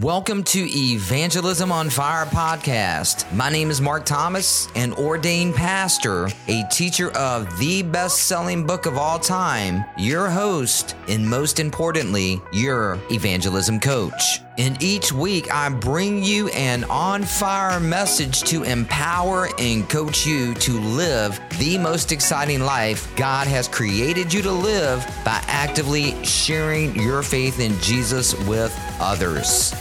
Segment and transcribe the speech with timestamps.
[0.00, 3.30] Welcome to Evangelism on Fire podcast.
[3.34, 8.86] My name is Mark Thomas, an ordained pastor, a teacher of the best selling book
[8.86, 14.40] of all time, your host, and most importantly, your evangelism coach.
[14.56, 20.54] And each week, I bring you an on fire message to empower and coach you
[20.54, 26.96] to live the most exciting life God has created you to live by actively sharing
[26.96, 29.72] your faith in Jesus with others.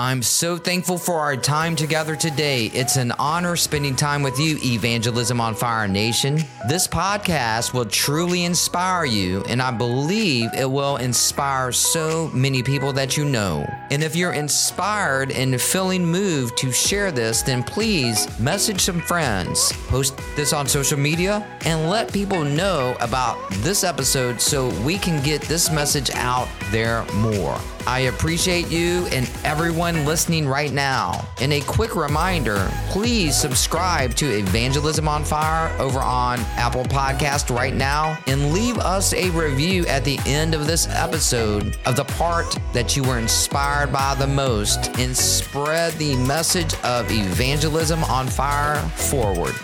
[0.00, 2.68] I'm so thankful for our time together today.
[2.72, 6.38] It's an honor spending time with you, Evangelism on Fire Nation.
[6.66, 12.94] This podcast will truly inspire you, and I believe it will inspire so many people
[12.94, 13.70] that you know.
[13.90, 19.70] And if you're inspired and feeling moved to share this, then please message some friends,
[19.88, 25.22] post this on social media, and let people know about this episode so we can
[25.22, 27.60] get this message out there more.
[27.86, 31.26] I appreciate you and everyone listening right now.
[31.40, 37.74] And a quick reminder please subscribe to Evangelism on Fire over on Apple Podcast right
[37.74, 42.58] now and leave us a review at the end of this episode of the part
[42.72, 48.76] that you were inspired by the most and spread the message of Evangelism on Fire
[48.90, 49.54] forward.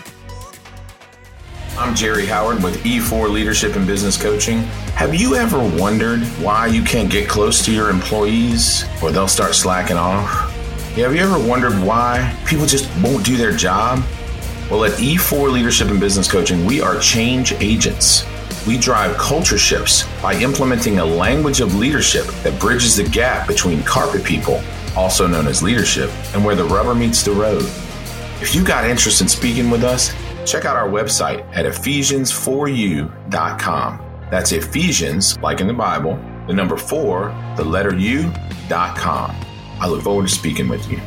[1.79, 4.63] I'm Jerry Howard with E4 Leadership and Business Coaching.
[4.95, 9.53] Have you ever wondered why you can't get close to your employees or they'll start
[9.53, 10.51] slacking off?
[10.95, 14.03] Have you ever wondered why people just won't do their job?
[14.71, 18.25] Well, at E4 Leadership and Business Coaching, we are change agents.
[18.65, 23.83] We drive culture shifts by implementing a language of leadership that bridges the gap between
[23.83, 24.63] carpet people,
[24.95, 27.61] also known as leadership, and where the rubber meets the road.
[28.41, 30.11] If you got interest in speaking with us,
[30.47, 34.01] check out our website at Ephesians4U.com.
[34.31, 36.17] That's Ephesians, like in the Bible,
[36.47, 39.35] the number four, the letter U.com.
[39.79, 41.01] I look forward to speaking with you.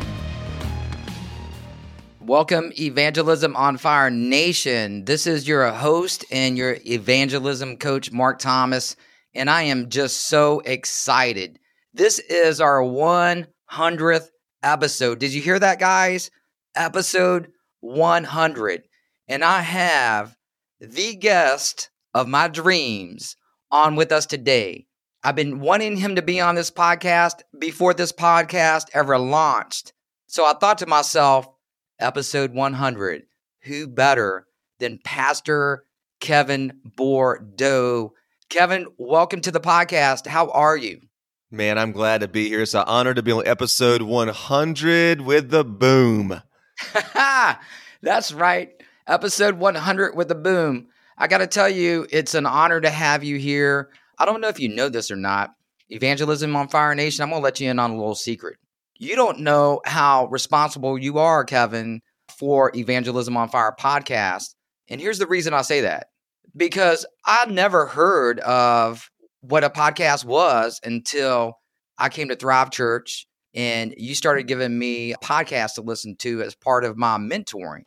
[2.21, 5.07] Welcome, Evangelism on Fire Nation.
[5.07, 8.95] This is your host and your evangelism coach, Mark Thomas,
[9.35, 11.59] and I am just so excited.
[11.93, 14.29] This is our 100th
[14.63, 15.19] episode.
[15.19, 16.31] Did you hear that, guys?
[16.77, 17.51] Episode
[17.81, 18.85] 100
[19.31, 20.37] and I have
[20.81, 23.37] the guest of my dreams
[23.71, 24.87] on with us today.
[25.23, 29.93] I've been wanting him to be on this podcast before this podcast ever launched.
[30.27, 31.49] So I thought to myself,
[32.01, 33.23] episode 100,
[33.63, 34.47] who better
[34.81, 35.85] than Pastor
[36.19, 38.13] Kevin Bordeaux?
[38.49, 40.27] Kevin, welcome to the podcast.
[40.27, 41.03] How are you?
[41.53, 42.63] Man, I'm glad to be here.
[42.63, 46.43] It's an honor to be on episode 100 with the boom.
[48.03, 48.80] That's right
[49.11, 50.87] episode 100 with the boom.
[51.19, 53.91] I got to tell you, it's an honor to have you here.
[54.19, 55.51] I don't know if you know this or not.
[55.89, 58.57] Evangelism on Fire Nation, I'm going to let you in on a little secret.
[58.97, 64.55] You don't know how responsible you are, Kevin, for Evangelism on Fire podcast.
[64.89, 66.07] And here's the reason I say that
[66.57, 69.11] because I never heard of
[69.41, 71.59] what a podcast was until
[71.99, 76.43] I came to Thrive Church and you started giving me a podcast to listen to
[76.43, 77.83] as part of my mentoring.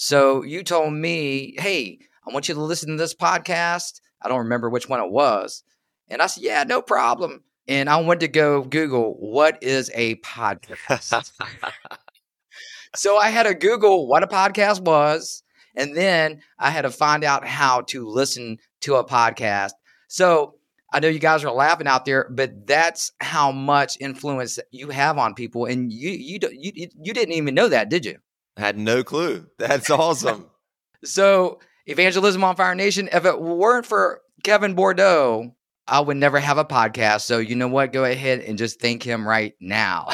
[0.00, 4.00] So you told me, hey, I want you to listen to this podcast.
[4.22, 5.64] I don't remember which one it was.
[6.06, 7.42] And I said, yeah, no problem.
[7.66, 11.32] And I went to go Google, what is a podcast?
[12.94, 15.42] so I had to Google what a podcast was.
[15.74, 19.72] And then I had to find out how to listen to a podcast.
[20.06, 20.54] So
[20.92, 25.18] I know you guys are laughing out there, but that's how much influence you have
[25.18, 25.64] on people.
[25.64, 28.18] And you you you you didn't even know that, did you?
[28.58, 29.46] Had no clue.
[29.56, 30.46] That's awesome.
[31.04, 35.54] so, Evangelism on Fire Nation, if it weren't for Kevin Bordeaux,
[35.86, 37.20] I would never have a podcast.
[37.20, 37.92] So, you know what?
[37.92, 40.08] Go ahead and just thank him right now.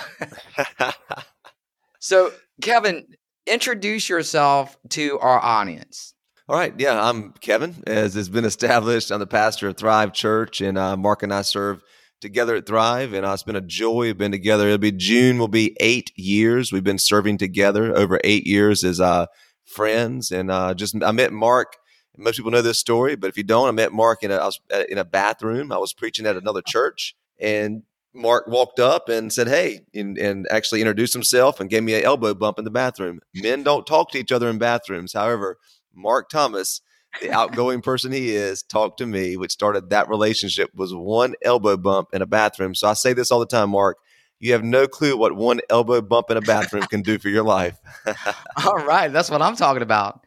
[1.98, 3.06] so, Kevin,
[3.46, 6.12] introduce yourself to our audience.
[6.46, 6.74] All right.
[6.76, 7.82] Yeah, I'm Kevin.
[7.86, 11.40] As has been established, I'm the pastor of Thrive Church, and uh, Mark and I
[11.40, 11.82] serve
[12.24, 14.06] together at Thrive, and uh, it's been a joy.
[14.06, 14.66] We've been together.
[14.66, 15.38] It'll be June.
[15.38, 16.72] Will be eight years.
[16.72, 19.26] We've been serving together over eight years as uh,
[19.66, 21.76] friends, and uh, just I met Mark.
[22.16, 24.46] Most people know this story, but if you don't, I met Mark in a I
[24.46, 25.70] was uh, in a bathroom.
[25.70, 27.82] I was preaching at another church, and
[28.14, 32.04] Mark walked up and said, "Hey," and, and actually introduced himself and gave me an
[32.04, 33.20] elbow bump in the bathroom.
[33.34, 35.12] Men don't talk to each other in bathrooms.
[35.12, 35.58] However,
[35.94, 36.80] Mark Thomas
[37.20, 41.76] the outgoing person he is, talked to me, which started that relationship was one elbow
[41.76, 42.74] bump in a bathroom.
[42.74, 43.98] So I say this all the time, Mark.
[44.40, 47.44] You have no clue what one elbow bump in a bathroom can do for your
[47.44, 47.78] life.
[48.66, 49.12] all right.
[49.12, 50.26] That's what I'm talking about.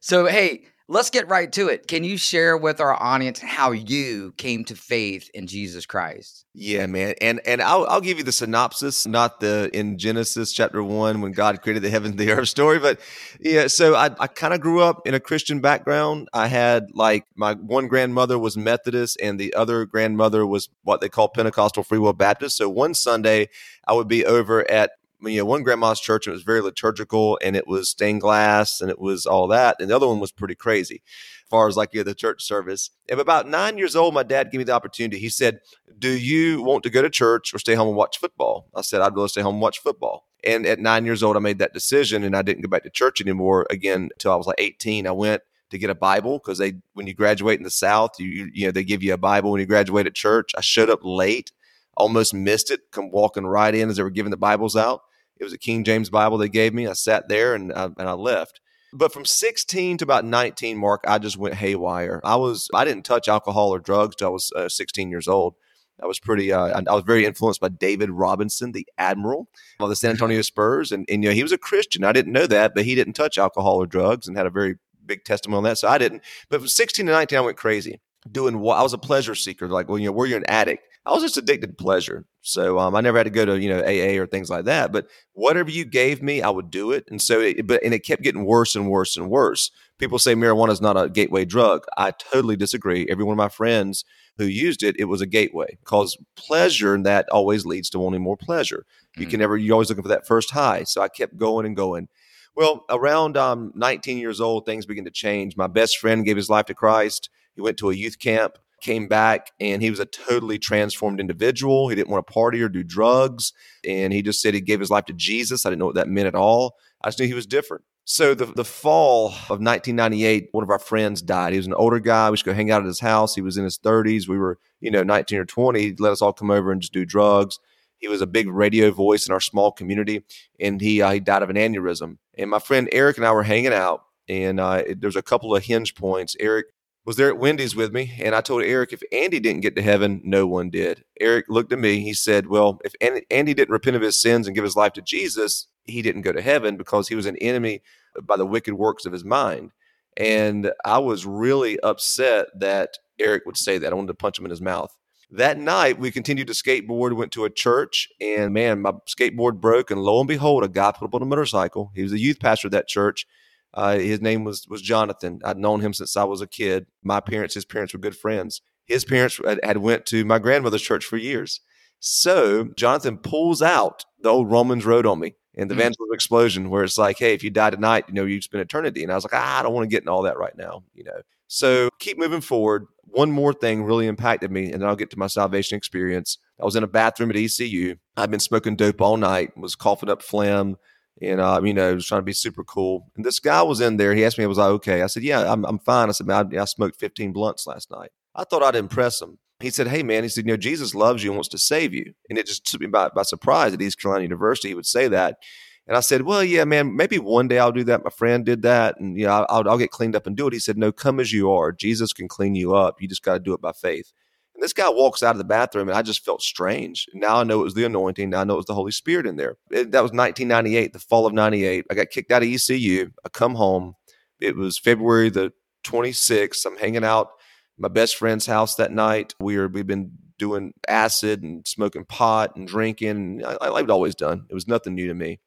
[0.00, 1.86] So, hey, let's get right to it.
[1.86, 6.44] Can you share with our audience how you came to faith in Jesus Christ?
[6.54, 7.14] Yeah, man.
[7.20, 11.32] And and I'll I'll give you the synopsis, not the in Genesis chapter one when
[11.32, 12.78] God created the heavens and the earth story.
[12.78, 13.00] But
[13.40, 16.28] yeah, so I, I kind of grew up in a Christian background.
[16.32, 21.08] I had like my one grandmother was Methodist and the other grandmother was what they
[21.08, 22.56] call Pentecostal Free Will Baptist.
[22.56, 23.48] So one Sunday
[23.86, 27.56] I would be over at you know, one grandma's church it was very liturgical and
[27.56, 29.76] it was stained glass and it was all that.
[29.80, 32.42] And the other one was pretty crazy as far as like you know, the church
[32.42, 32.90] service.
[33.08, 35.18] And about nine years old, my dad gave me the opportunity.
[35.18, 35.60] He said,
[35.98, 38.68] Do you want to go to church or stay home and watch football?
[38.74, 40.26] I said, I'd rather stay home and watch football.
[40.44, 42.90] And at nine years old, I made that decision and I didn't go back to
[42.90, 45.06] church anymore again until I was like 18.
[45.06, 48.50] I went to get a Bible because they, when you graduate in the South, you,
[48.52, 50.52] you know, they give you a Bible when you graduate at church.
[50.56, 51.52] I showed up late
[51.96, 55.02] almost missed it, come walking right in as they were giving the Bibles out.
[55.38, 56.86] It was a King James Bible they gave me.
[56.86, 58.60] I sat there and I, and I left.
[58.92, 62.20] But from 16 to about 19, Mark, I just went haywire.
[62.22, 65.54] I was I didn't touch alcohol or drugs till I was uh, 16 years old.
[66.02, 66.52] I was pretty.
[66.52, 69.48] Uh, I was very influenced by David Robinson, the admiral
[69.78, 72.04] of the San Antonio Spurs, and, and you know he was a Christian.
[72.04, 74.76] I didn't know that, but he didn't touch alcohol or drugs, and had a very
[75.06, 75.78] big testimony on that.
[75.78, 76.22] So I didn't.
[76.48, 78.00] But from 16 to 19, I went crazy
[78.30, 79.68] doing what I was a pleasure seeker.
[79.68, 80.84] Like, well, you know, where you're an addict.
[81.06, 82.24] I was just addicted to pleasure.
[82.40, 84.90] So um, I never had to go to you know AA or things like that.
[84.90, 87.04] But whatever you gave me, I would do it.
[87.10, 89.70] And so, it, but and it kept getting worse and worse and worse.
[89.98, 91.84] People say marijuana is not a gateway drug.
[91.96, 93.06] I totally disagree.
[93.08, 94.04] Every one of my friends
[94.38, 98.22] who used it, it was a gateway because pleasure and that always leads to wanting
[98.22, 98.86] more pleasure.
[99.16, 99.30] You mm.
[99.30, 99.56] can never.
[99.56, 100.84] You're always looking for that first high.
[100.84, 102.08] So I kept going and going.
[102.56, 105.56] Well, around um, 19 years old, things began to change.
[105.56, 107.28] My best friend gave his life to Christ.
[107.56, 111.88] He went to a youth camp came back and he was a totally transformed individual.
[111.88, 113.52] He didn't want to party or do drugs.
[113.86, 115.64] And he just said he gave his life to Jesus.
[115.64, 116.76] I didn't know what that meant at all.
[117.02, 117.84] I just knew he was different.
[118.06, 121.52] So the, the fall of 1998, one of our friends died.
[121.52, 122.28] He was an older guy.
[122.28, 123.34] We used to go hang out at his house.
[123.34, 124.28] He was in his 30s.
[124.28, 125.80] We were, you know, 19 or 20.
[125.80, 127.58] He let us all come over and just do drugs.
[127.96, 130.24] He was a big radio voice in our small community,
[130.60, 132.18] and he uh, he died of an aneurysm.
[132.36, 135.64] And my friend Eric and I were hanging out, and uh, there's a couple of
[135.64, 136.36] hinge points.
[136.38, 136.66] Eric
[137.04, 139.82] was there at Wendy's with me, and I told Eric if Andy didn't get to
[139.82, 141.04] heaven, no one did.
[141.20, 142.00] Eric looked at me.
[142.00, 142.94] He said, "Well, if
[143.30, 146.32] Andy didn't repent of his sins and give his life to Jesus, he didn't go
[146.32, 147.82] to heaven because he was an enemy
[148.22, 149.72] by the wicked works of his mind."
[150.16, 153.92] And I was really upset that Eric would say that.
[153.92, 154.96] I wanted to punch him in his mouth.
[155.30, 159.90] That night, we continued to skateboard, went to a church, and man, my skateboard broke.
[159.90, 161.90] And lo and behold, a guy put up on a motorcycle.
[161.94, 163.26] He was a youth pastor at that church
[163.74, 165.40] uh, his name was was Jonathan.
[165.44, 166.86] I'd known him since I was a kid.
[167.02, 168.62] My parents, his parents were good friends.
[168.86, 171.60] His parents had, had went to my grandmother's church for years.
[171.98, 175.78] So Jonathan pulls out the old Romans Road on me in the mm.
[175.78, 179.02] Evangelism Explosion, where it's like, hey, if you die tonight, you know, you spend eternity.
[179.02, 180.84] And I was like, ah, I don't want to get in all that right now,
[180.92, 181.22] you know.
[181.46, 182.86] So keep moving forward.
[183.06, 186.38] One more thing really impacted me, and then I'll get to my salvation experience.
[186.60, 187.96] I was in a bathroom at ECU.
[188.16, 190.76] I'd been smoking dope all night, was coughing up phlegm,
[191.20, 193.10] and uh, you know, was trying to be super cool.
[193.16, 194.14] And this guy was in there.
[194.14, 196.50] He asked me, "Was I okay?" I said, "Yeah, I'm, I'm fine." I said, "Man,
[196.54, 199.38] I, I smoked 15 blunts last night." I thought I'd impress him.
[199.60, 201.94] He said, "Hey, man," he said, "You know, Jesus loves you and wants to save
[201.94, 204.86] you." And it just took me by, by surprise at East Carolina University he would
[204.86, 205.38] say that.
[205.86, 208.04] And I said, "Well, yeah, man, maybe one day I'll do that.
[208.04, 210.52] My friend did that, and you know, I'll, I'll get cleaned up and do it."
[210.52, 211.72] He said, "No, come as you are.
[211.72, 213.00] Jesus can clean you up.
[213.00, 214.12] You just got to do it by faith."
[214.54, 217.06] And this guy walks out of the bathroom, and I just felt strange.
[217.12, 218.30] Now I know it was the anointing.
[218.30, 219.56] Now I know it was the Holy Spirit in there.
[219.70, 221.86] It, that was 1998, the fall of 98.
[221.90, 223.10] I got kicked out of ECU.
[223.24, 223.94] I come home.
[224.40, 225.52] It was February the
[225.84, 226.64] 26th.
[226.66, 227.30] I'm hanging out
[227.78, 229.34] my best friend's house that night.
[229.40, 233.44] We are, we've been doing acid and smoking pot and drinking.
[233.44, 234.46] I, I, I've always done.
[234.48, 235.40] It was nothing new to me.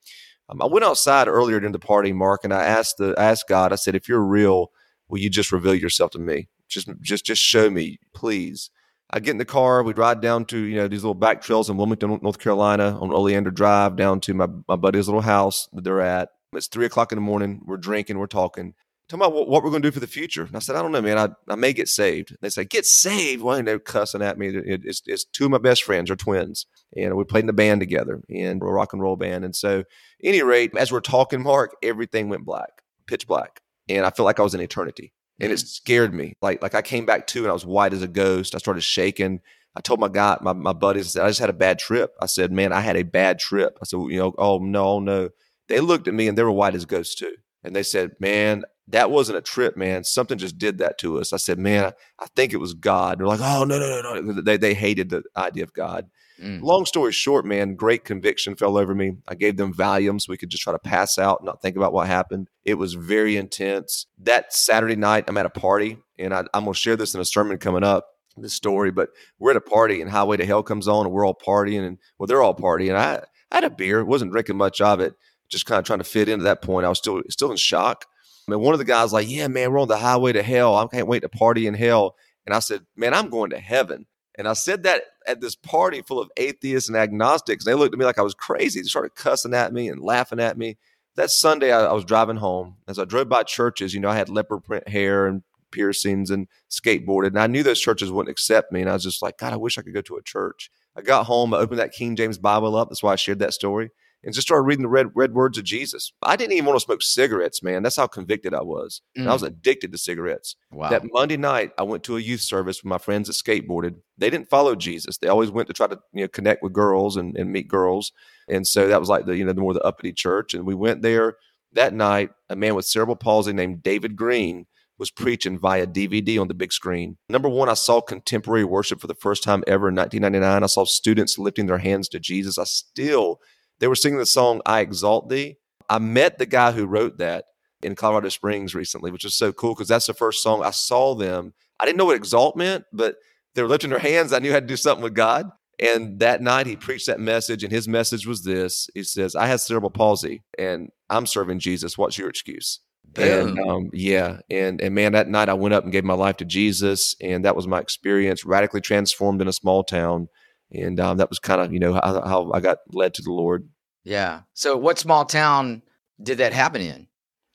[0.50, 3.50] Um, I went outside earlier during the party, Mark, and I asked the I asked
[3.50, 3.74] God.
[3.74, 4.72] I said, "If you're real,
[5.10, 6.48] will you just reveal yourself to me?
[6.70, 8.70] Just just just show me, please."
[9.10, 9.84] I get in the car.
[9.84, 13.14] We'd ride down to you know these little back trails in Wilmington, North Carolina, on
[13.14, 16.30] Oleander Drive, down to my my buddy's little house that they're at.
[16.54, 17.62] It's three o'clock in the morning.
[17.66, 18.18] We're drinking.
[18.18, 18.74] We're talking.
[19.10, 20.44] Talking about what, what we're going to do for the future.
[20.44, 21.18] And I said, I don't know, man.
[21.18, 22.36] I, I may get saved.
[22.42, 23.42] They say, get saved.
[23.42, 24.50] Why well, they're cussing at me?
[24.50, 27.54] It, it's, it's two of my best friends are twins, and we played in the
[27.54, 29.46] band together, and we're a rock and roll band.
[29.46, 29.86] And so,
[30.22, 34.42] any rate, as we're talking, Mark, everything went black, pitch black, and I felt like
[34.42, 35.68] I was in eternity and it mm-hmm.
[35.68, 36.34] scared me.
[36.42, 38.56] Like like I came back to and I was white as a ghost.
[38.56, 39.42] I started shaking.
[39.76, 42.16] I told my guy, my, my buddies, I just had a bad trip.
[42.20, 43.78] I said, man, I had a bad trip.
[43.80, 45.30] I said, you know, oh no, oh, no.
[45.68, 47.36] They looked at me and they were white as ghosts too.
[47.64, 50.04] And they said, man, that wasn't a trip, man.
[50.04, 51.34] Something just did that to us.
[51.34, 53.20] I said, man, I think it was God.
[53.20, 54.42] They're like, oh no, no, no, no.
[54.42, 56.10] They they hated the idea of God.
[56.42, 56.62] Mm.
[56.62, 59.18] Long story short, man, great conviction fell over me.
[59.28, 61.94] I gave them Valium so we could just try to pass out, not think about
[61.94, 62.50] what happened.
[62.64, 64.06] It was very intense.
[64.20, 67.22] That Saturday night, I'm at a party, and I, I'm going to share this in
[67.22, 68.08] a sermon coming up
[68.42, 71.26] this story, but we're at a party and Highway to Hell comes on and we're
[71.26, 72.96] all partying and well, they're all partying.
[72.96, 75.16] I, I had a beer, wasn't drinking much of it,
[75.50, 76.36] just kind of trying to fit in.
[76.36, 76.86] into that point.
[76.86, 78.06] I was still still in shock.
[78.48, 80.76] I mean, one of the guys like, yeah, man, we're on the highway to hell.
[80.76, 82.16] I can't wait to party in hell.
[82.46, 84.06] And I said, man, I'm going to heaven.
[84.38, 87.66] And I said that at this party full of atheists and agnostics.
[87.66, 88.82] And They looked at me like I was crazy.
[88.82, 90.78] They started cussing at me and laughing at me.
[91.16, 92.76] That Sunday, I, I was driving home.
[92.88, 95.42] As I drove by churches, you know, I had leopard print hair and
[95.72, 97.28] piercings and skateboarded.
[97.28, 98.82] And I knew those churches wouldn't accept me.
[98.82, 100.70] And I was just like, God, I wish I could go to a church.
[100.96, 102.90] I got home, I opened that King James Bible up.
[102.90, 103.92] That's why I shared that story
[104.24, 106.12] and just started reading the red red words of Jesus.
[106.22, 107.84] I didn't even want to smoke cigarettes, man.
[107.84, 109.02] That's how convicted I was.
[109.18, 109.22] Mm.
[109.22, 109.48] And I was mm.
[109.48, 110.56] addicted to cigarettes.
[110.72, 110.90] Wow.
[110.90, 113.96] That Monday night, I went to a youth service with my friends that skateboarded.
[114.18, 115.18] They didn't follow Jesus.
[115.18, 118.12] They always went to try to you know connect with girls and, and meet girls.
[118.50, 120.54] And so that was like the you know the more the uppity church.
[120.54, 121.38] And we went there
[121.74, 122.32] that night.
[122.50, 124.66] A man with cerebral palsy named David Ring
[124.98, 127.18] was preaching via DVD on the big screen.
[127.30, 130.64] Number one, I saw contemporary worship for the first time ever in 1999.
[130.64, 132.58] I saw students lifting their hands to Jesus.
[132.58, 133.40] I still,
[133.80, 135.58] they were singing the song, I Exalt Thee.
[135.90, 137.46] I met the guy who wrote that
[137.82, 141.16] in Colorado Springs recently, which was so cool because that's the first song I saw
[141.16, 141.54] them.
[141.80, 143.16] I didn't know what exalt meant, but
[143.56, 144.34] they were lifting their hands.
[144.34, 145.50] I knew I had to do something with God.
[145.80, 149.46] And that night he preached that message, and his message was this He says, I
[149.46, 151.98] have cerebral palsy and I'm serving Jesus.
[151.98, 152.80] What's your excuse?
[153.16, 156.38] And um, yeah, and and man, that night I went up and gave my life
[156.38, 158.46] to Jesus, and that was my experience.
[158.46, 160.28] Radically transformed in a small town,
[160.72, 163.32] and um, that was kind of you know how, how, I got led to the
[163.32, 163.70] Lord.
[164.04, 164.42] Yeah.
[164.54, 165.84] So, what small town
[166.22, 167.08] did that happen in?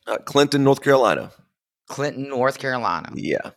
[0.07, 1.33] Uh, Clinton, North Carolina.
[1.89, 3.11] Clinton, North Carolina.
[3.15, 3.51] Yeah.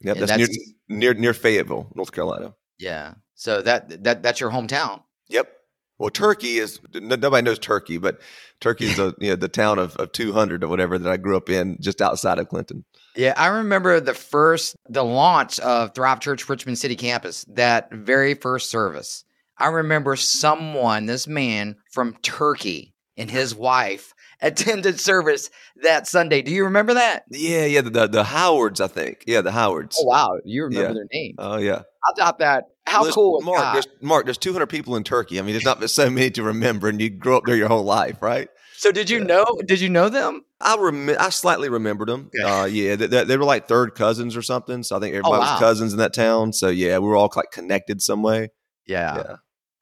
[0.00, 0.16] Yep.
[0.18, 0.48] That's, that's, near
[0.88, 2.54] near near Fayetteville, North Carolina.
[2.78, 3.14] Yeah.
[3.34, 5.02] So that that that's your hometown.
[5.28, 5.50] Yep.
[5.98, 8.20] Well, Turkey is nobody knows Turkey, but
[8.60, 11.36] Turkey is a, you know, the town of, of 200 or whatever that I grew
[11.36, 12.84] up in just outside of Clinton.
[13.16, 18.34] Yeah, I remember the first, the launch of Thrive Church Richmond City campus, that very
[18.34, 19.24] first service.
[19.56, 25.48] I remember someone, this man from Turkey and his wife attended service
[25.82, 26.42] that Sunday.
[26.42, 27.24] Do you remember that?
[27.30, 29.22] Yeah, yeah, the, the, the Howards, I think.
[29.28, 29.96] Yeah, the Howards.
[30.00, 30.38] Oh, wow.
[30.44, 30.94] You remember yeah.
[30.94, 31.34] their name.
[31.38, 31.82] Oh, yeah.
[32.04, 35.38] I thought that how cool Mark, there's, Mark, there's 200 people in Turkey.
[35.38, 37.84] I mean, there's not so many to remember, and you grew up there your whole
[37.84, 38.48] life, right?
[38.76, 39.24] So did you yeah.
[39.24, 39.46] know?
[39.64, 40.42] Did you know them?
[40.60, 42.30] I rem- I slightly remembered them.
[42.44, 44.82] Uh, yeah, they, they, were like third cousins or something.
[44.82, 45.52] So I think oh, everybody oh, wow.
[45.52, 46.52] was cousins in that town.
[46.52, 48.50] So yeah, we were all like connected some way.
[48.86, 49.16] Yeah.
[49.16, 49.36] yeah.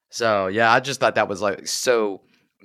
[0.09, 2.21] So yeah, I just thought that was like so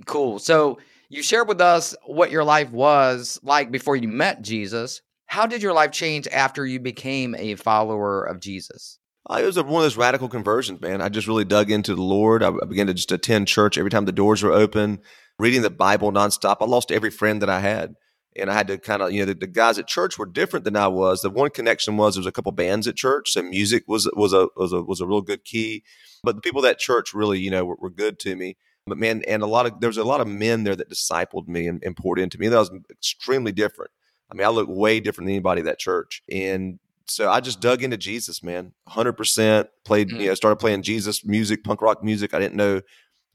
[0.07, 0.39] cool.
[0.39, 0.79] So
[1.09, 5.01] you shared with us what your life was like before you met Jesus.
[5.27, 8.99] How did your life change after you became a follower of Jesus?
[9.29, 11.03] Uh, it was one of those radical conversions, man.
[11.03, 12.43] I just really dug into the Lord.
[12.43, 15.01] I, began to just attend church every time the doors were open,
[15.39, 16.57] reading the Bible nonstop.
[16.61, 17.95] I lost every friend that I had.
[18.37, 20.65] And I had to kind of, you know, the, the, guys at church were different
[20.65, 21.23] than I was.
[21.23, 24.33] The one connection was there was a couple bands at church, so music was was
[24.33, 25.83] a was a was a real good key.
[26.23, 28.57] But the people at church really, you know, were, were good to me.
[28.87, 31.49] But man, and a lot of there was a lot of men there that discipled
[31.49, 32.47] me and, and poured into me.
[32.47, 33.91] That was extremely different.
[34.31, 36.23] I mean, I look way different than anybody at that church.
[36.31, 39.69] And so I just dug into Jesus, man, hundred percent.
[39.85, 40.21] Played, mm.
[40.21, 42.35] you know, started playing Jesus music, punk rock music.
[42.35, 42.81] I didn't know,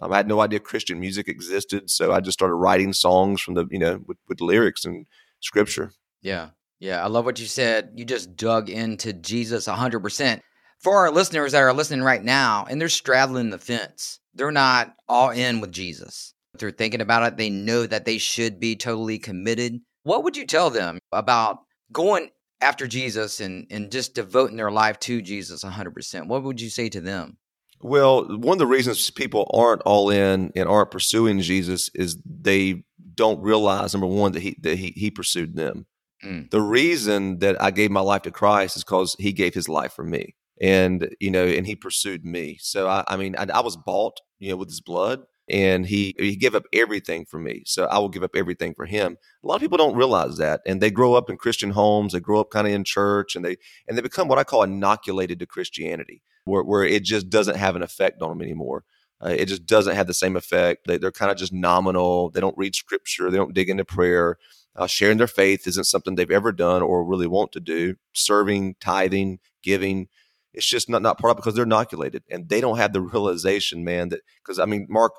[0.01, 3.55] um, I had no idea Christian music existed, so I just started writing songs from
[3.55, 5.05] the, you know, with, with lyrics and
[5.39, 5.91] scripture.
[6.21, 6.49] Yeah,
[6.79, 7.91] yeah, I love what you said.
[7.95, 10.41] You just dug into Jesus hundred percent.
[10.79, 14.93] For our listeners that are listening right now, and they're straddling the fence, they're not
[15.07, 16.33] all in with Jesus.
[16.59, 17.37] They're thinking about it.
[17.37, 19.79] They know that they should be totally committed.
[20.03, 21.59] What would you tell them about
[21.91, 22.29] going
[22.63, 26.89] after Jesus and and just devoting their life to Jesus 100%, what would you say
[26.89, 27.37] to them?
[27.81, 32.85] Well, one of the reasons people aren't all in and aren't pursuing Jesus is they
[33.13, 35.85] don't realize number one that he that he, he pursued them.
[36.23, 36.49] Mm.
[36.49, 39.93] The reason that I gave my life to Christ is because He gave His life
[39.93, 42.57] for me, and you know, and He pursued me.
[42.61, 46.15] So I, I mean, I, I was bought, you know, with His blood, and he
[46.17, 49.17] he gave up everything for me so i will give up everything for him.
[49.43, 52.19] A lot of people don't realize that and they grow up in christian homes they
[52.19, 53.57] grow up kind of in church and they
[53.87, 57.75] and they become what i call inoculated to christianity where, where it just doesn't have
[57.75, 58.83] an effect on them anymore.
[59.23, 60.85] Uh, it just doesn't have the same effect.
[60.85, 64.37] They, they're kind of just nominal they don't read scripture they don't dig into prayer.
[64.75, 67.95] Uh, sharing their faith isn't something they've ever done or really want to do.
[68.13, 70.07] Serving tithing giving
[70.53, 73.01] it's just not, not part of it because they're inoculated and they don't have the
[73.01, 75.13] realization man that because i mean mark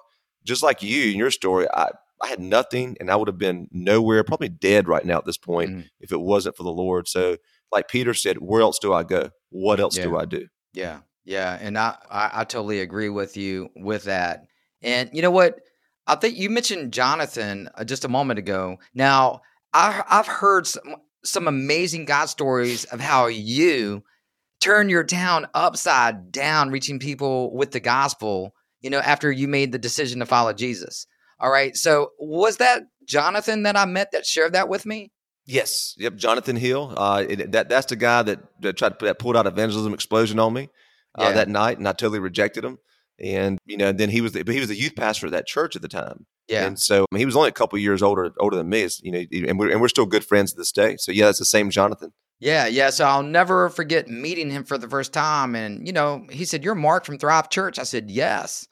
[0.44, 1.90] just like you in your story, I,
[2.22, 5.38] I had nothing and I would have been nowhere, probably dead right now at this
[5.38, 5.88] point mm.
[6.00, 7.08] if it wasn't for the Lord.
[7.08, 7.36] So,
[7.72, 9.30] like Peter said, where else do I go?
[9.50, 10.04] What else yeah.
[10.04, 10.46] do I do?
[10.72, 11.00] Yeah.
[11.24, 14.44] Yeah, and I, I, I totally agree with you with that.
[14.82, 15.60] And you know what?
[16.06, 18.76] I think you mentioned Jonathan uh, just a moment ago.
[18.94, 19.40] Now,
[19.72, 24.04] I, I've heard some, some amazing God stories of how you
[24.60, 28.53] turn your town upside down, reaching people with the gospel,
[28.84, 31.06] you know, after you made the decision to follow Jesus.
[31.40, 31.74] All right.
[31.74, 35.10] So, was that Jonathan that I met that shared that with me?
[35.46, 35.94] Yes.
[35.96, 36.16] Yep.
[36.16, 36.92] Jonathan Hill.
[36.94, 39.94] Uh, it, that that's the guy that, that tried to put, that pulled out evangelism
[39.94, 40.68] explosion on me
[41.18, 41.32] uh, yeah.
[41.32, 42.76] that night, and I totally rejected him.
[43.18, 45.46] And you know, then he was the, but he was the youth pastor at that
[45.46, 46.26] church at the time.
[46.46, 46.66] Yeah.
[46.66, 48.86] And so I mean, he was only a couple years older older than me.
[49.02, 50.96] You know, and we're and we're still good friends to this day.
[50.98, 52.12] So yeah, it's the same Jonathan.
[52.40, 52.90] Yeah, yeah.
[52.90, 55.54] So I'll never forget meeting him for the first time.
[55.54, 57.78] And, you know, he said, You're Mark from Thrive Church.
[57.78, 58.68] I said, Yes.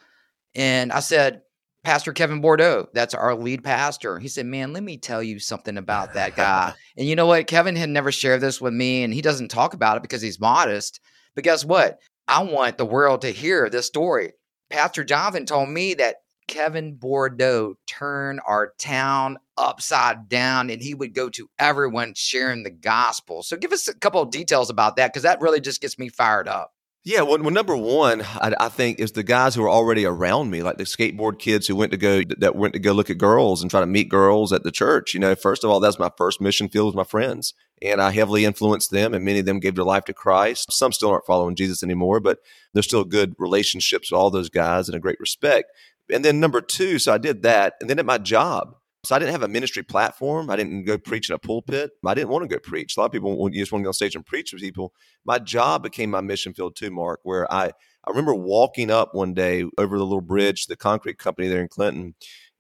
[0.55, 1.43] And I said,
[1.85, 4.19] Pastor Kevin Bordeaux, that's our lead pastor.
[4.19, 6.75] He said, Man, let me tell you something about that guy.
[6.97, 7.49] and you know what?
[7.49, 10.39] Kevin had never shared this with me, and he doesn't talk about it because he's
[10.39, 11.01] modest.
[11.35, 11.99] But guess what?
[12.29, 14.33] I want the world to hear this story.
[14.71, 16.17] Pastor Jonathan told me that
[16.49, 22.71] Kevin Bordeaux turned our town upside down and he would go to everyone sharing the
[22.71, 23.43] gospel.
[23.43, 26.09] So give us a couple of details about that because that really just gets me
[26.09, 26.73] fired up.
[27.05, 30.51] Yeah, well, well number one, I, I, think is the guys who are already around
[30.51, 33.19] me, like the skateboard kids who went to go that went to go look at
[33.19, 35.13] girls and try to meet girls at the church.
[35.13, 38.13] You know, first of all, that's my first mission field with my friends, and I
[38.13, 40.73] heavily influenced them, and many of them gave their life to Christ.
[40.73, 42.39] Some still aren't following Jesus anymore, but
[42.73, 45.73] there's still good relationships with all those guys and a great respect.
[46.09, 49.19] And then number two, so I did that, and then at my job, so I
[49.19, 50.49] didn't have a ministry platform.
[50.49, 51.91] I didn't go preach in a pulpit.
[52.07, 52.97] I didn't want to go preach.
[52.97, 54.95] A lot of people you just want to go on stage and preach to people.
[55.25, 59.35] My job became my mission field too, Mark, where I, I remember walking up one
[59.35, 62.15] day over the little bridge, the concrete company there in Clinton,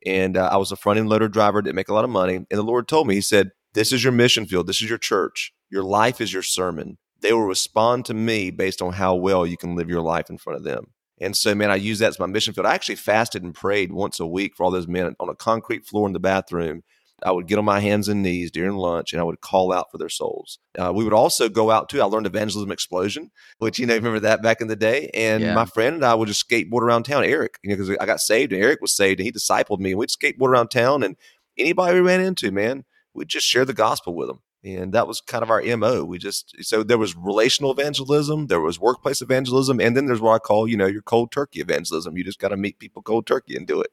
[0.05, 2.35] and uh, I was a front end loader driver, didn't make a lot of money.
[2.35, 4.67] And the Lord told me, He said, This is your mission field.
[4.67, 5.53] This is your church.
[5.71, 6.99] Your life is your sermon.
[7.21, 10.39] They will respond to me based on how well you can live your life in
[10.39, 10.89] front of them.
[11.23, 12.67] And so, man, I use that as my mission field.
[12.67, 15.87] I actually fasted and prayed once a week for all those men on a concrete
[15.87, 16.83] floor in the bathroom.
[17.25, 19.93] I would get on my hands and knees during lunch and I would call out
[19.93, 20.59] for their souls.
[20.77, 22.03] Uh, we would also go out too.
[22.03, 25.09] I learned evangelism explosion, which, you know, remember that back in the day.
[25.15, 25.55] And yeah.
[25.55, 28.19] my friend and I would just skateboard around town, Eric, you know, because I got
[28.19, 29.91] saved and Eric was saved and he discipled me.
[29.91, 31.17] And we'd skateboard around town and
[31.57, 35.21] anybody we ran into, man, we'd just share the gospel with them and that was
[35.21, 39.81] kind of our mo we just so there was relational evangelism there was workplace evangelism
[39.81, 42.17] and then there's what i call you know your cold turkey evangelism.
[42.17, 43.91] You just got to meet people cold turkey and do it.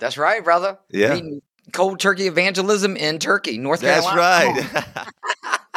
[0.00, 0.78] That's right brother.
[0.90, 1.18] Yeah.
[1.72, 4.68] Cold turkey evangelism in turkey north that's carolina.
[4.72, 5.06] that's right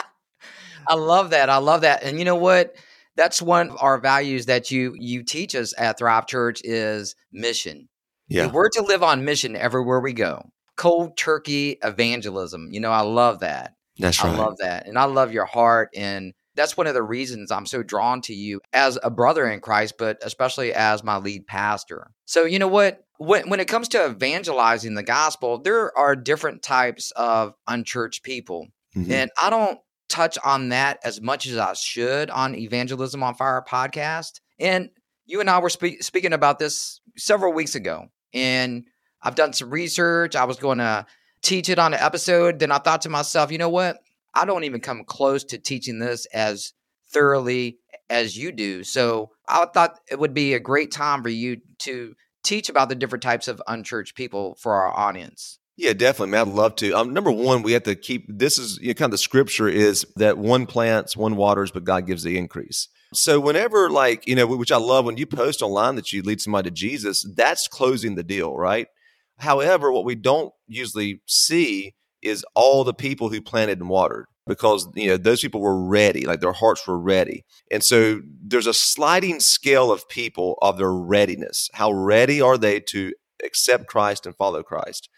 [0.87, 2.03] i love that i love that.
[2.03, 2.75] And you know what?
[3.17, 7.87] That's one of our values that you you teach us at thrive church is mission.
[8.27, 8.47] Yeah.
[8.47, 13.41] we're to live on mission everywhere we go cold turkey evangelism you know i love
[13.41, 14.33] that that's right.
[14.33, 14.87] I love that.
[14.87, 15.89] And I love your heart.
[15.95, 19.59] And that's one of the reasons I'm so drawn to you as a brother in
[19.59, 22.11] Christ, but especially as my lead pastor.
[22.25, 23.01] So, you know what?
[23.17, 28.67] When, when it comes to evangelizing the gospel, there are different types of unchurched people.
[28.95, 29.11] Mm-hmm.
[29.11, 29.79] And I don't
[30.09, 34.39] touch on that as much as I should on Evangelism on Fire podcast.
[34.59, 34.89] And
[35.25, 38.07] you and I were spe- speaking about this several weeks ago.
[38.33, 38.85] And
[39.21, 40.35] I've done some research.
[40.35, 41.05] I was going to
[41.45, 43.97] teach it on an episode, then I thought to myself, you know what?
[44.33, 46.73] I don't even come close to teaching this as
[47.13, 47.77] thoroughly
[48.09, 48.83] as you do.
[48.83, 52.95] So I thought it would be a great time for you to teach about the
[52.95, 55.59] different types of unchurched people for our audience.
[55.77, 56.47] Yeah, definitely, man.
[56.47, 56.93] I'd love to.
[56.93, 59.67] Um, number one, we have to keep this is you know, kind of the scripture
[59.67, 62.87] is that one plants, one waters, but God gives the increase.
[63.13, 66.39] So whenever, like you know, which I love when you post online that you lead
[66.39, 68.87] somebody to Jesus, that's closing the deal, right?
[69.37, 74.87] However, what we don't usually see is all the people who planted and watered because
[74.95, 77.45] you know those people were ready like their hearts were ready.
[77.71, 81.69] And so there's a sliding scale of people of their readiness.
[81.73, 85.09] How ready are they to accept christ and follow christ?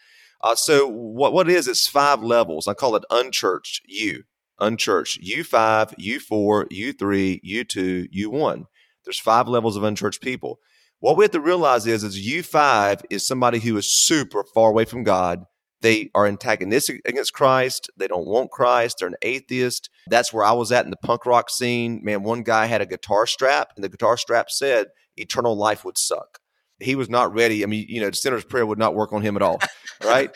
[0.42, 2.68] Uh, so what, what is it's five levels.
[2.68, 4.24] I call it unchurched you.
[4.60, 5.22] Unchurched.
[5.22, 8.64] U5 u4 u3 u2 u1
[9.04, 10.60] there's five levels of unchurched people
[11.00, 14.84] what we have to realize is, is U5 is somebody who is super far away
[14.84, 15.44] from God.
[15.80, 17.88] They are antagonistic against Christ.
[17.96, 18.96] They don't want Christ.
[18.98, 19.88] They're an atheist.
[20.08, 22.00] That's where I was at in the punk rock scene.
[22.02, 25.96] Man, one guy had a guitar strap, and the guitar strap said eternal life would
[25.96, 26.38] suck.
[26.80, 27.62] He was not ready.
[27.62, 29.60] I mean, you know, the sinner's prayer would not work on him at all,
[30.04, 30.30] right?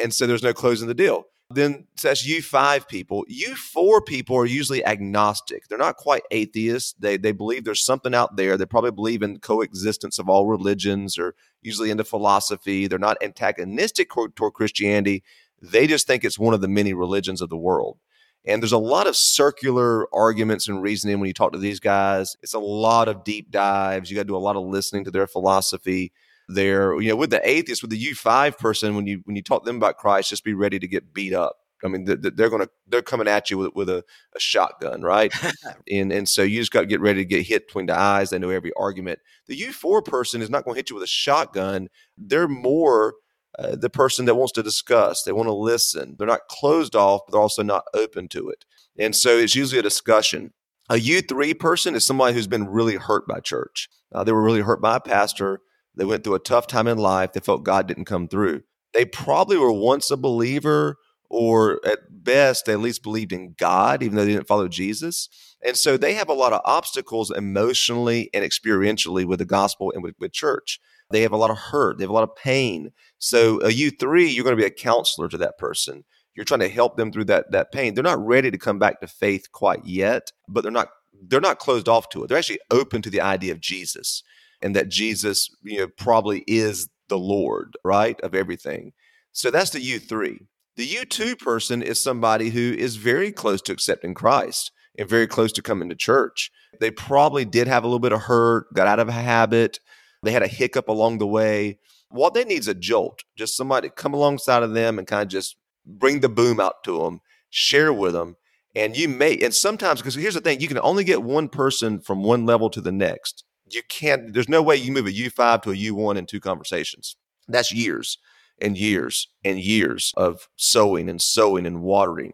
[0.00, 1.24] and so there's no closing the deal.
[1.54, 3.24] Then that's U5 people.
[3.30, 5.68] U4 people are usually agnostic.
[5.68, 6.94] They're not quite atheists.
[6.98, 8.56] They, they believe there's something out there.
[8.56, 12.86] They probably believe in coexistence of all religions or usually into philosophy.
[12.86, 15.22] They're not antagonistic toward Christianity.
[15.60, 17.98] They just think it's one of the many religions of the world.
[18.44, 22.36] And there's a lot of circular arguments and reasoning when you talk to these guys.
[22.42, 24.10] It's a lot of deep dives.
[24.10, 26.12] You got to do a lot of listening to their philosophy.
[26.54, 29.42] There, you know, with the atheist, with the U five person, when you when you
[29.42, 31.56] talk to them about Christ, just be ready to get beat up.
[31.84, 35.32] I mean, they're going to they're coming at you with, with a, a shotgun, right?
[35.90, 38.30] and and so you just got to get ready to get hit between the eyes.
[38.30, 39.18] They know every argument.
[39.46, 41.88] The U four person is not going to hit you with a shotgun.
[42.16, 43.14] They're more
[43.58, 45.22] uh, the person that wants to discuss.
[45.22, 46.16] They want to listen.
[46.18, 48.64] They're not closed off, but they're also not open to it.
[48.98, 50.52] And so it's usually a discussion.
[50.88, 53.88] A U3 person is somebody who's been really hurt by church.
[54.12, 55.60] Uh, they were really hurt by a pastor.
[55.96, 57.32] They went through a tough time in life.
[57.32, 58.62] They felt God didn't come through.
[58.94, 60.96] They probably were once a believer,
[61.32, 65.28] or at best, they at least believed in God, even though they didn't follow Jesus.
[65.64, 70.02] And so they have a lot of obstacles emotionally and experientially with the gospel and
[70.02, 70.78] with, with church.
[71.10, 71.98] They have a lot of hurt.
[71.98, 72.92] They have a lot of pain.
[73.18, 76.04] So uh, a U3, you're going to be a counselor to that person.
[76.34, 77.94] You're trying to help them through that that pain.
[77.94, 80.88] They're not ready to come back to faith quite yet, but they're not
[81.28, 82.28] they're not closed off to it.
[82.28, 84.22] They're actually open to the idea of Jesus
[84.62, 88.92] and that Jesus, you know, probably is the Lord, right, of everything.
[89.32, 90.38] So that's the U3.
[90.76, 95.52] The U2 person is somebody who is very close to accepting Christ and very close
[95.52, 96.50] to coming to church.
[96.80, 99.78] They probably did have a little bit of hurt, got out of a habit,
[100.22, 101.78] they had a hiccup along the way.
[102.08, 105.22] What they need is a jolt, just somebody to come alongside of them and kind
[105.22, 107.20] of just bring the boom out to them,
[107.50, 108.36] share with them.
[108.74, 112.00] And you may, and sometimes, because here's the thing, you can only get one person
[112.00, 113.44] from one level to the next.
[113.72, 117.16] You can't, there's no way you move a U5 to a U1 in two conversations.
[117.48, 118.18] That's years
[118.60, 122.32] and years and years of sowing and sowing and watering.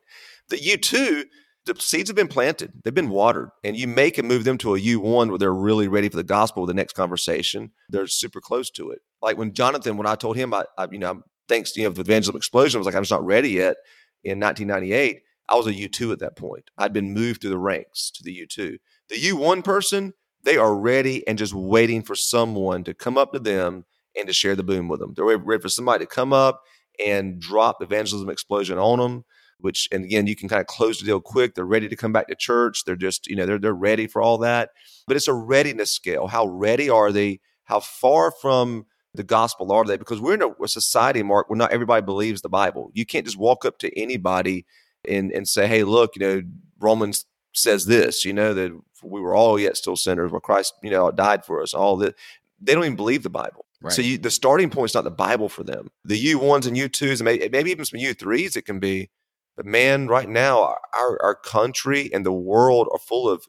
[0.49, 1.25] The U2,
[1.67, 4.75] the seeds have been planted, they've been watered, and you make and move them to
[4.75, 7.73] a U1 where they're really ready for the gospel with the next conversation.
[7.89, 9.01] They're super close to it.
[9.23, 11.93] Like when Jonathan, when I told him, I, I you know, thanks to you know,
[11.93, 13.77] the evangelism explosion, I was like, I'm just not ready yet.
[14.25, 16.71] In 1998, I was a U2 at that point.
[16.77, 18.79] I'd been moved through the ranks to the U2.
[19.09, 20.13] The U1 person,
[20.45, 23.85] they are ready and just waiting for someone to come up to them
[24.17, 25.15] and to share the boom with them.
[25.15, 26.63] They're ready for somebody to come up
[27.05, 29.25] and drop evangelism explosion on them
[29.61, 31.55] which and again you can kind of close the deal quick.
[31.55, 32.85] They're ready to come back to church.
[32.85, 34.71] They're just you know they're, they're ready for all that.
[35.07, 36.27] But it's a readiness scale.
[36.27, 37.41] How ready are they?
[37.65, 39.97] How far from the gospel are they?
[39.97, 42.91] Because we're in a, society mark where not everybody believes the bible.
[42.95, 44.65] You can't just walk up to anybody
[45.07, 46.43] and and say hey look you know
[46.81, 47.25] romans
[47.55, 48.73] says this you know that
[49.03, 52.15] we were all yet still sinners where christ you know died for us all that
[52.61, 53.93] they don't even believe the bible Right.
[53.93, 55.91] So you, the starting point is not the Bible for them.
[56.05, 58.81] The U ones and U twos, and maybe, maybe even some U threes, it can
[58.81, 59.11] be.
[59.57, 63.47] But man, right now, our, our country and the world are full of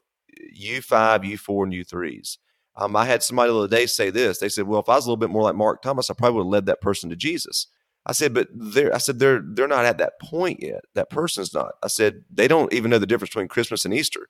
[0.60, 2.38] U5, U4, and U3s.
[2.76, 4.38] Um, I had somebody the other day say this.
[4.38, 6.36] They said, "Well, if I was a little bit more like Mark Thomas, I probably
[6.36, 7.66] would have led that person to Jesus."
[8.06, 10.82] I said, "But they're," I said, "They're they're not at that point yet.
[10.94, 14.28] That person's not." I said, "They don't even know the difference between Christmas and Easter."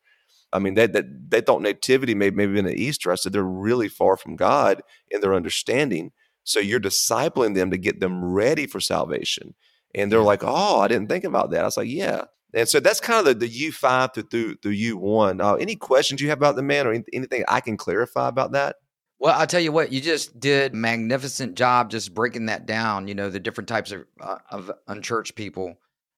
[0.52, 3.12] I mean, they they, they thought nativity may maybe been an Easter.
[3.12, 6.12] I said they're really far from God in their understanding.
[6.44, 9.54] So you're discipling them to get them ready for salvation.
[9.94, 11.62] And they're like, oh, I didn't think about that.
[11.62, 12.24] I was like, yeah.
[12.54, 15.40] And so that's kind of the, the U5 to through, through U1.
[15.40, 18.76] Uh, any questions you have about the man or anything I can clarify about that?
[19.20, 23.14] Well, I'll tell you what, you just did magnificent job just breaking that down, you
[23.14, 25.76] know, the different types of, uh, of unchurched people.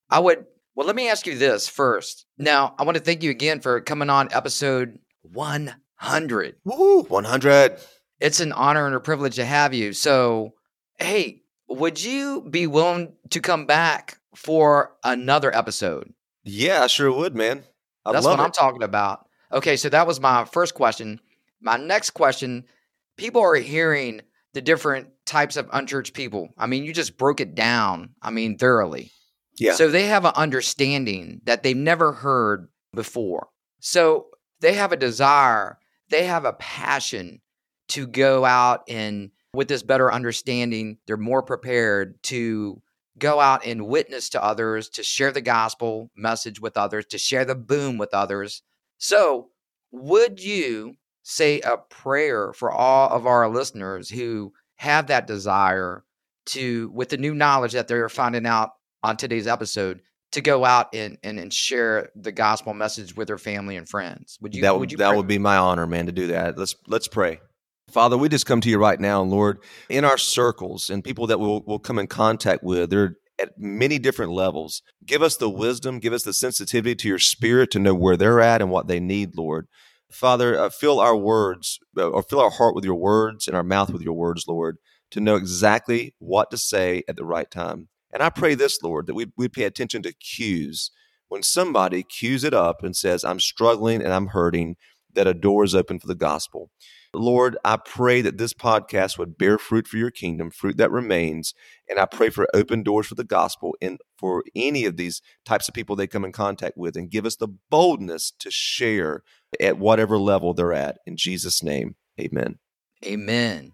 [0.08, 2.26] I would, well, let me ask you this first.
[2.38, 6.56] Now, I want to thank you again for coming on episode 100.
[6.64, 7.78] Woo, 100.
[8.20, 9.92] It's an honor and a privilege to have you.
[9.92, 10.54] So,
[10.98, 16.12] hey, would you be willing to come back for another episode?
[16.44, 17.64] Yeah, I sure would, man.
[18.04, 18.42] I'd That's what it.
[18.42, 19.26] I'm talking about.
[19.52, 21.20] Okay, so that was my first question.
[21.60, 22.64] My next question
[23.16, 24.22] people are hearing
[24.54, 26.48] the different types of unchurched people.
[26.58, 29.12] I mean, you just broke it down, I mean, thoroughly.
[29.62, 29.74] Yeah.
[29.74, 33.48] So they have an understanding that they've never heard before.
[33.80, 34.26] So
[34.60, 37.40] they have a desire, they have a passion
[37.88, 42.80] to go out and with this better understanding, they're more prepared to
[43.18, 47.44] go out and witness to others, to share the gospel message with others, to share
[47.44, 48.62] the boom with others.
[48.98, 49.50] So,
[49.90, 56.04] would you say a prayer for all of our listeners who have that desire
[56.46, 58.70] to, with the new knowledge that they're finding out
[59.02, 60.00] on today's episode,
[60.32, 64.38] to go out and, and, and share the gospel message with their family and friends?
[64.40, 64.62] Would you?
[64.62, 66.58] That would, would you that would be my honor, man, to do that.
[66.58, 67.40] Let's let's pray.
[67.90, 69.58] Father, we just come to you right now, Lord,
[69.90, 72.88] in our circles and people that we'll, we'll come in contact with.
[72.88, 74.82] They're at many different levels.
[75.04, 78.40] Give us the wisdom, give us the sensitivity to your spirit to know where they're
[78.40, 79.66] at and what they need, Lord.
[80.10, 83.62] Father, uh, fill our words uh, or fill our heart with your words and our
[83.62, 84.76] mouth with your words, Lord,
[85.10, 87.88] to know exactly what to say at the right time.
[88.12, 90.90] And I pray this, Lord, that we we pay attention to cues
[91.32, 94.76] when somebody cues it up and says, I'm struggling and I'm hurting,
[95.14, 96.70] that a door is open for the gospel.
[97.14, 101.54] Lord, I pray that this podcast would bear fruit for your kingdom, fruit that remains.
[101.88, 105.68] And I pray for open doors for the gospel and for any of these types
[105.68, 109.22] of people they come in contact with and give us the boldness to share
[109.60, 110.98] at whatever level they're at.
[111.06, 112.58] In Jesus' name, amen.
[113.04, 113.72] Amen.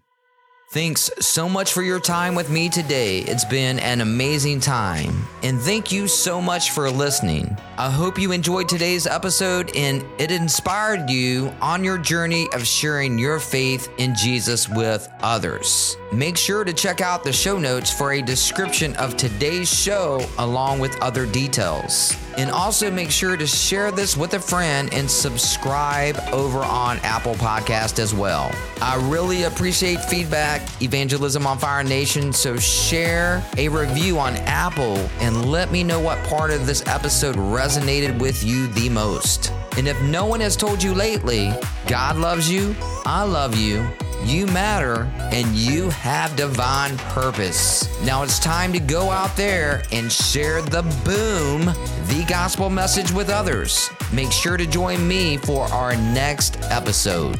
[0.71, 3.21] Thanks so much for your time with me today.
[3.21, 5.25] It's been an amazing time.
[5.41, 7.57] And thank you so much for listening.
[7.79, 13.17] I hope you enjoyed today's episode and it inspired you on your journey of sharing
[13.17, 15.97] your faith in Jesus with others.
[16.11, 20.79] Make sure to check out the show notes for a description of today's show along
[20.79, 22.17] with other details.
[22.35, 27.35] And also make sure to share this with a friend and subscribe over on Apple
[27.35, 28.51] Podcast as well.
[28.81, 35.51] I really appreciate feedback, Evangelism on Fire Nation, so share a review on Apple and
[35.51, 39.53] let me know what part of this episode resonated with you the most.
[39.77, 41.53] And if no one has told you lately,
[41.85, 43.87] God loves you, I love you,
[44.23, 47.87] you matter, and you have divine purpose.
[48.03, 51.65] Now it's time to go out there and share the boom,
[52.07, 53.89] the gospel message with others.
[54.13, 57.39] Make sure to join me for our next episode.